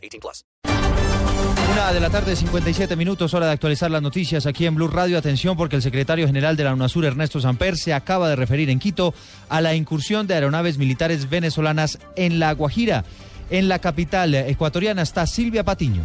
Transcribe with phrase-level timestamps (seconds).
[0.00, 0.44] 18 plus.
[1.72, 5.16] Una de la tarde, 57 minutos, hora de actualizar las noticias aquí en Blue Radio.
[5.16, 8.80] Atención porque el secretario general de la UNASUR, Ernesto Samper, se acaba de referir en
[8.80, 9.14] Quito
[9.48, 13.04] a la incursión de aeronaves militares venezolanas en La Guajira.
[13.50, 16.02] En la capital ecuatoriana está Silvia Patiño.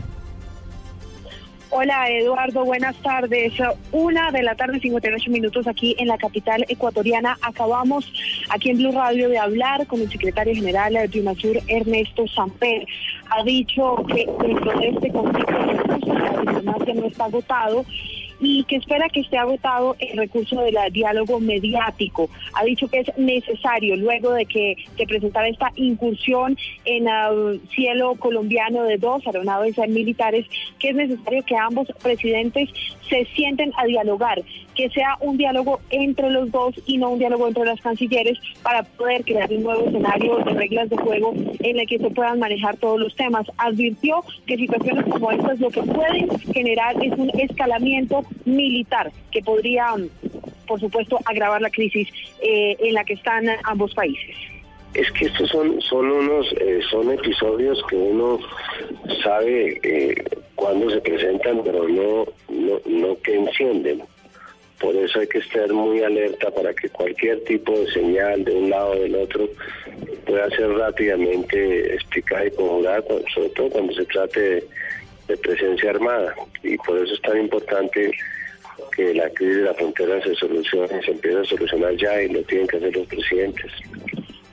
[1.78, 3.52] Hola Eduardo, buenas tardes.
[3.92, 7.38] Una de la tarde, 58 minutos aquí en la capital ecuatoriana.
[7.42, 8.10] Acabamos
[8.50, 12.86] aquí en Blue Radio de hablar con el secretario general de UNASUR, Ernesto Samper.
[13.30, 17.86] Ha dicho que dentro de este conflicto la diplomacia no está agotado
[18.40, 22.30] y que espera que esté agotado el recurso del diálogo mediático.
[22.54, 28.16] Ha dicho que es necesario, luego de que se presentara esta incursión en el cielo
[28.16, 30.46] colombiano de dos aeronaves militares,
[30.80, 32.70] que es necesario que ambos presidentes
[33.10, 34.44] se sienten a dialogar,
[34.76, 38.84] que sea un diálogo entre los dos y no un diálogo entre las cancilleres para
[38.84, 42.78] poder crear un nuevo escenario de reglas de juego en el que se puedan manejar
[42.78, 43.48] todos los temas.
[43.58, 49.96] Advirtió que situaciones como estas lo que pueden generar es un escalamiento militar que podría,
[50.68, 52.08] por supuesto, agravar la crisis
[52.42, 54.36] eh, en la que están ambos países.
[54.94, 58.40] Es que estos son, son unos, eh, son episodios que uno
[59.24, 60.16] sabe eh,
[60.56, 64.04] cuándo se presentan, pero no, no, no que encienden.
[64.86, 68.70] Por eso hay que estar muy alerta para que cualquier tipo de señal de un
[68.70, 69.50] lado o del otro
[70.28, 73.02] pueda ser rápidamente explicada y conjurada,
[73.34, 74.64] sobre todo cuando se trate
[75.28, 76.36] de presencia armada.
[76.62, 78.12] Y por eso es tan importante
[78.96, 82.44] que la crisis de la frontera se solucione, se empiece a solucionar ya y lo
[82.44, 83.72] tienen que hacer los presidentes.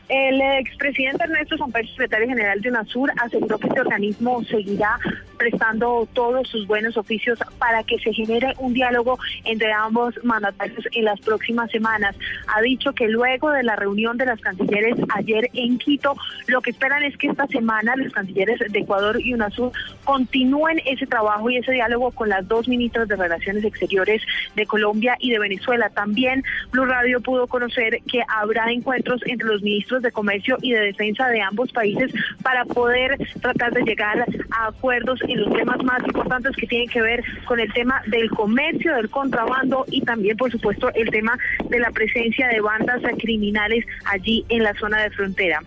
[0.08, 4.98] El expresidente Ernesto Samper, secretario general de UNASUR, aseguró que este organismo seguirá
[5.42, 11.04] prestando todos sus buenos oficios para que se genere un diálogo entre ambos mandatarios en
[11.04, 12.14] las próximas semanas.
[12.46, 16.14] Ha dicho que luego de la reunión de las cancilleres ayer en Quito,
[16.46, 19.72] lo que esperan es que esta semana los cancilleres de Ecuador y UNASUR
[20.04, 24.22] continúen ese trabajo y ese diálogo con las dos ministras de Relaciones Exteriores
[24.54, 25.90] de Colombia y de Venezuela.
[25.90, 30.80] También Blue Radio pudo conocer que habrá encuentros entre los ministros de Comercio y de
[30.82, 32.12] Defensa de ambos países
[32.44, 37.22] para poder tratar de llegar a acuerdos los temas más importantes que tienen que ver
[37.44, 41.36] con el tema del comercio, del contrabando y también, por supuesto, el tema
[41.68, 45.60] de la presencia de bandas criminales allí en la zona de frontera.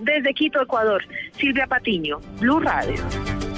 [0.00, 1.02] Desde Quito, Ecuador,
[1.32, 2.96] Silvia Patiño, Blue Radio.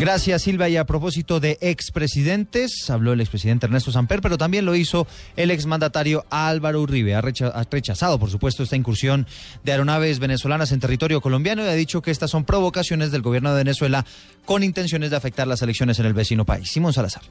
[0.00, 0.68] Gracias, Silvia.
[0.68, 5.50] Y a propósito de expresidentes, habló el expresidente Ernesto Samper, pero también lo hizo el
[5.50, 7.16] exmandatario Álvaro Uribe.
[7.16, 9.26] Ha rechazado, por supuesto, esta incursión
[9.64, 13.50] de aeronaves venezolanas en territorio colombiano y ha dicho que estas son provocaciones del gobierno
[13.50, 14.06] de Venezuela
[14.44, 16.70] con intenciones de afectar las elecciones en el vecino país.
[16.70, 17.22] Simón Salazar.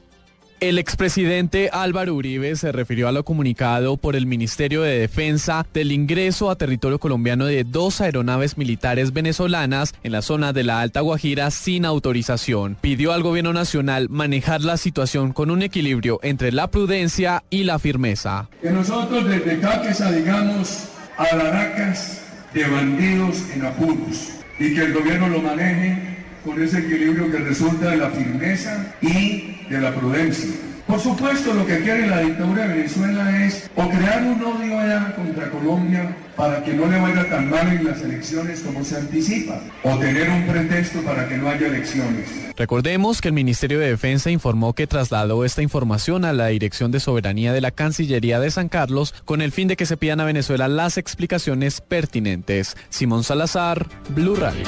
[0.60, 5.92] El expresidente Álvaro Uribe se refirió a lo comunicado por el Ministerio de Defensa del
[5.92, 11.00] ingreso a territorio colombiano de dos aeronaves militares venezolanas en la zona de la Alta
[11.00, 12.76] Guajira sin autorización.
[12.80, 17.78] Pidió al gobierno nacional manejar la situación con un equilibrio entre la prudencia y la
[17.78, 18.48] firmeza.
[18.60, 20.88] Que nosotros desde Cáqueza digamos
[21.18, 22.20] alaracas
[22.52, 26.07] de bandidos en apuros y que el gobierno lo maneje
[26.44, 30.50] con ese equilibrio que resulta de la firmeza y de la prudencia.
[30.86, 35.14] Por supuesto, lo que quiere la dictadura de Venezuela es o crear un odio allá
[35.14, 39.60] contra Colombia para que no le vaya tan mal en las elecciones como se anticipa,
[39.82, 42.28] o tener un pretexto para que no haya elecciones.
[42.56, 47.00] Recordemos que el Ministerio de Defensa informó que trasladó esta información a la Dirección de
[47.00, 50.24] Soberanía de la Cancillería de San Carlos con el fin de que se pidan a
[50.24, 52.76] Venezuela las explicaciones pertinentes.
[52.88, 54.64] Simón Salazar, Blue Radio.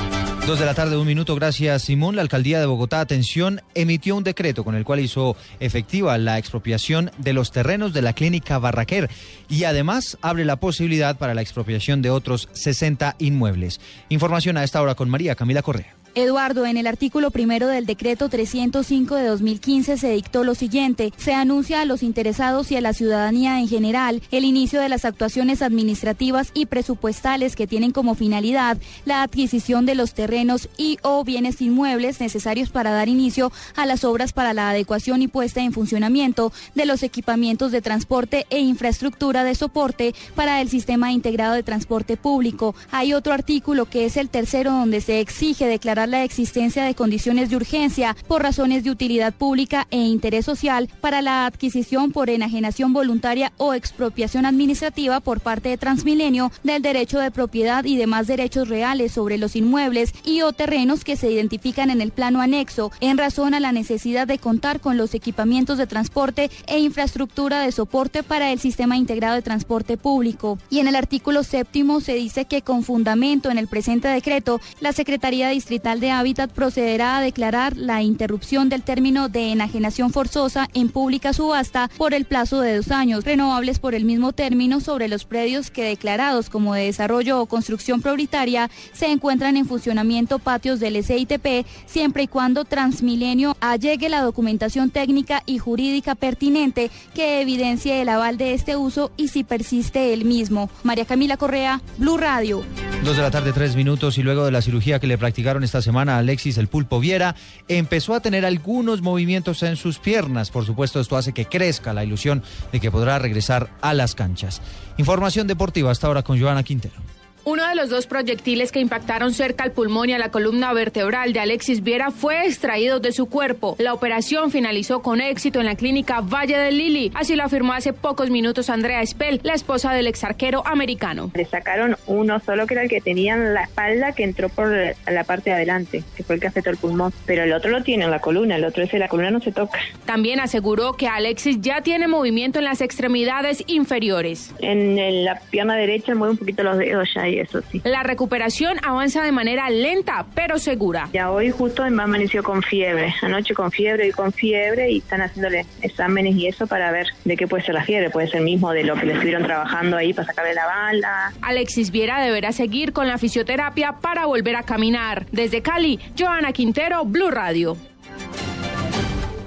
[0.47, 1.37] Dos de la tarde, un minuto.
[1.37, 2.16] Gracias, Simón.
[2.16, 7.12] La alcaldía de Bogotá, atención, emitió un decreto con el cual hizo efectiva la expropiación
[7.19, 9.11] de los terrenos de la clínica Barraquer
[9.49, 11.59] y además abre la posibilidad para la expropiación
[12.02, 13.80] de otros 60 inmuebles.
[14.08, 16.00] Información a esta hora con María Camila Correa.
[16.14, 21.12] Eduardo, en el artículo primero del decreto 305 de 2015 se dictó lo siguiente.
[21.16, 25.04] Se anuncia a los interesados y a la ciudadanía en general el inicio de las
[25.04, 31.22] actuaciones administrativas y presupuestales que tienen como finalidad la adquisición de los terrenos y o
[31.22, 35.72] bienes inmuebles necesarios para dar inicio a las obras para la adecuación y puesta en
[35.72, 41.62] funcionamiento de los equipamientos de transporte e infraestructura de soporte para el sistema integrado de
[41.62, 42.74] transporte público.
[42.90, 47.50] Hay otro artículo que es el tercero donde se exige declarar la existencia de condiciones
[47.50, 52.93] de urgencia por razones de utilidad pública e interés social para la adquisición por enajenación
[52.93, 58.69] voluntaria o expropiación administrativa por parte de Transmilenio del derecho de propiedad y demás derechos
[58.69, 63.19] reales sobre los inmuebles y o terrenos que se identifican en el plano anexo en
[63.19, 68.23] razón a la necesidad de contar con los equipamientos de transporte e infraestructura de soporte
[68.23, 70.58] para el sistema integrado de transporte público.
[70.70, 74.93] Y en el artículo séptimo se dice que con fundamento en el presente decreto, la
[74.93, 80.88] Secretaría Distrital de Hábitat procederá a declarar la interrupción del término de enajenación forzosa en
[80.88, 85.25] pública subasta por el plazo de dos años, renovables por el mismo término sobre los
[85.25, 91.02] predios que declarados como de desarrollo o construcción prioritaria se encuentran en funcionamiento patios del
[91.02, 98.10] SITP, siempre y cuando Transmilenio allegue la documentación técnica y jurídica pertinente que evidencie el
[98.10, 100.70] aval de este uso y si persiste el mismo.
[100.82, 102.62] María Camila Correa, Blue Radio.
[103.04, 105.80] Dos de la tarde, tres minutos, y luego de la cirugía que le practicaron esta
[105.82, 107.35] semana Alexis el Pulpo Viera,
[107.69, 110.50] empezó a tener algunos movimientos en sus piernas.
[110.50, 112.43] Por supuesto, esto hace que crezca la ilusión
[112.73, 114.62] de que podrá regresar a las canchas.
[114.97, 117.19] Información deportiva hasta ahora con Joana Quintero.
[117.44, 121.32] Uno de los dos proyectiles que impactaron cerca al pulmón y a la columna vertebral
[121.32, 123.76] de Alexis Viera fue extraído de su cuerpo.
[123.78, 127.10] La operación finalizó con éxito en la clínica Valle del Lili.
[127.14, 131.31] Así lo afirmó hace pocos minutos Andrea Spell, la esposa del exarquero americano.
[131.34, 134.69] Le sacaron uno solo que era el que tenía en la espalda que entró por
[134.69, 137.12] la parte de adelante, que fue el que afectó el pulmón.
[137.25, 139.50] Pero el otro lo tiene en la columna, el otro ese la columna no se
[139.50, 139.78] toca.
[140.04, 144.52] También aseguró que Alexis ya tiene movimiento en las extremidades inferiores.
[144.60, 147.81] En la pierna derecha mueve un poquito los dedos ya y eso sí.
[147.85, 151.09] La recuperación avanza de manera lenta pero segura.
[151.12, 155.23] Ya hoy justo me amaneció con fiebre, anoche con fiebre y con fiebre y están
[155.23, 158.73] haciéndole exámenes y eso para ver de qué puede ser la fiebre, puede ser mismo
[158.73, 161.32] de lo que le estuvieron trabajando ahí para sacarle la bala.
[161.43, 165.27] Alexis Viera deberá seguir con la fisioterapia para volver a caminar.
[165.32, 167.77] Desde Cali, Joana Quintero, Blue Radio.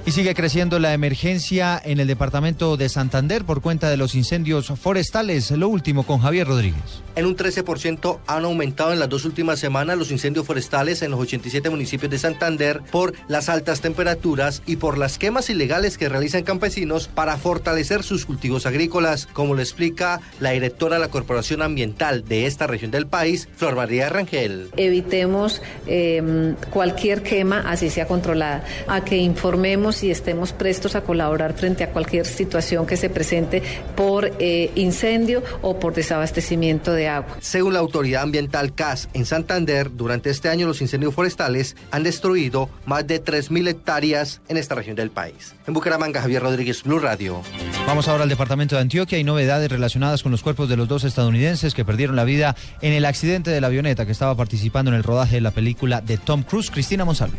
[0.06, 4.68] Y sigue creciendo la emergencia en el departamento de Santander por cuenta de los incendios
[4.68, 5.50] forestales.
[5.52, 7.02] Lo último con Javier Rodríguez.
[7.16, 11.22] En un 13% han aumentado en las dos últimas semanas los incendios forestales en los
[11.22, 16.44] 87 municipios de Santander por las altas temperaturas y por las quemas ilegales que realizan
[16.44, 22.26] campesinos para fortalecer sus cultivos agrícolas, como lo explica la directora de la Corporación Ambiental
[22.26, 24.70] de esta región del país, Flor María Rangel.
[24.76, 31.54] evitemos eh, cualquier quema, así sea controlada, a que informemos y estemos prestos a colaborar
[31.54, 33.62] frente a cualquier situación que se presente
[33.96, 37.38] por eh, incendio o por desabastecimiento de agua.
[37.42, 42.70] Según la autoridad ambiental CAS en Santander, durante este año los incendios forestales han destruido
[42.86, 45.54] más de 3.000 hectáreas en esta región del país.
[45.68, 47.42] En Bucaramanga, Javier Rodríguez, Blue Radio.
[47.86, 49.18] Vamos ahora al departamento de Antioquia.
[49.18, 52.94] Hay novedades relacionadas con los cuerpos de los dos estadounidenses que perdieron la vida en
[52.94, 56.18] el accidente de la avioneta que estaba participando en el rodaje de la película de
[56.18, 56.72] Tom Cruise.
[56.72, 57.38] Cristina Monsalve.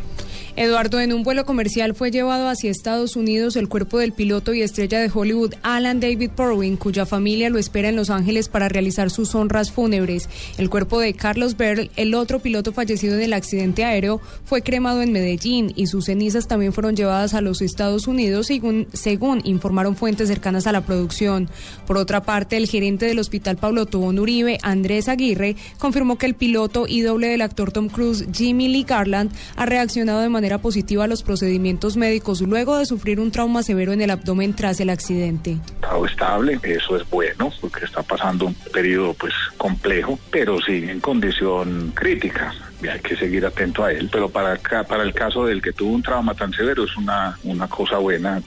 [0.56, 4.62] Eduardo, en un vuelo comercial fue llevado hacia Estados Unidos el cuerpo del piloto y
[4.62, 9.10] estrella de Hollywood Alan David Porwin, cuya familia lo espera en Los Ángeles para realizar
[9.10, 10.28] sus honras fúnebres.
[10.56, 15.02] El cuerpo de Carlos Berl, el otro piloto fallecido en el accidente aéreo, fue cremado
[15.02, 19.96] en Medellín y sus cenizas también fueron llevadas a los Estados Unidos, según, según informaron
[19.96, 21.48] fuentes cercanas a la producción.
[21.84, 26.34] Por otra parte, el gerente del Hospital Pablo Tobón Uribe, Andrés Aguirre, confirmó que el
[26.34, 31.04] piloto y doble del actor Tom Cruise, Jimmy Lee Garland, ha reaccionado de manera positiva
[31.04, 34.90] a los procedimientos médicos luego de sufrir un trauma severo en el abdomen tras el
[34.90, 35.58] accidente.
[35.74, 41.00] estado estable, eso es bueno porque está pasando un periodo pues complejo, pero sí en
[41.00, 42.52] condición crítica.
[42.82, 45.94] Hay que seguir atento a él, pero para acá, para el caso del que tuvo
[45.94, 48.42] un trauma tan severo es una, una cosa buena.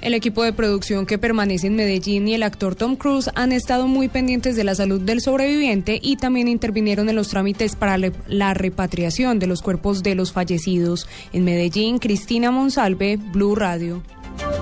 [0.00, 3.86] El equipo de producción que permanece en Medellín y el actor Tom Cruise han estado
[3.86, 8.54] muy pendientes de la salud del sobreviviente y también intervinieron en los trámites para la
[8.54, 11.06] repatriación de los cuerpos de los fallecidos.
[11.32, 14.02] En Medellín, Cristina Monsalve, Blue Radio.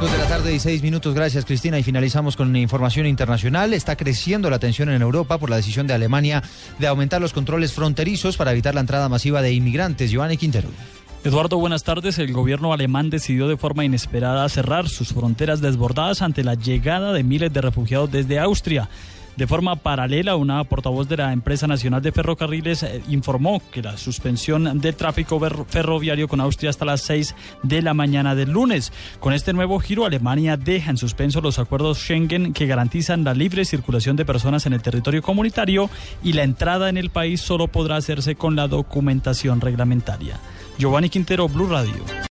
[0.00, 1.14] Dos de la tarde y seis minutos.
[1.14, 1.78] Gracias, Cristina.
[1.78, 3.74] Y finalizamos con información internacional.
[3.74, 6.42] Está creciendo la tensión en Europa por la decisión de Alemania
[6.78, 10.10] de aumentar los controles fronterizos para evitar la entrada masiva de inmigrantes.
[10.10, 10.68] Giovanni Quintero.
[11.26, 12.20] Eduardo, buenas tardes.
[12.20, 17.24] El gobierno alemán decidió de forma inesperada cerrar sus fronteras desbordadas ante la llegada de
[17.24, 18.88] miles de refugiados desde Austria.
[19.36, 23.96] De forma paralela, una portavoz de la empresa nacional de ferrocarriles eh, informó que la
[23.96, 28.92] suspensión del tráfico ferroviario con Austria hasta las 6 de la mañana del lunes.
[29.18, 33.64] Con este nuevo giro, Alemania deja en suspenso los acuerdos Schengen que garantizan la libre
[33.64, 35.90] circulación de personas en el territorio comunitario
[36.22, 40.38] y la entrada en el país solo podrá hacerse con la documentación reglamentaria.
[40.76, 42.16] Giovanni Quintero, Blue Radio.